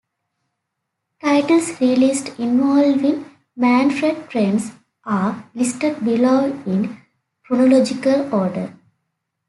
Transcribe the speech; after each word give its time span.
Titles 1.21 1.79
released 1.79 2.29
involving 2.39 3.23
Manfred 3.55 4.15
Trenz 4.31 4.75
are 5.05 5.47
listed 5.53 6.03
below 6.03 6.45
in 6.65 6.97
chronological 7.45 8.33
order. 8.33 8.75